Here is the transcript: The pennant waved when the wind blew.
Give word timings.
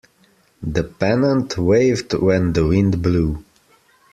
The 0.63 0.83
pennant 0.83 1.59
waved 1.59 2.15
when 2.15 2.53
the 2.53 2.65
wind 2.65 3.03
blew. 3.03 3.43